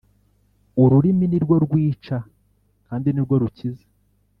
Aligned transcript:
ururimi 0.83 1.25
ni 1.27 1.39
rwo 1.43 1.55
rwica 1.65 2.17
kandi 2.87 3.07
ni 3.11 3.21
rwo 3.25 3.35
rukiza, 3.41 3.85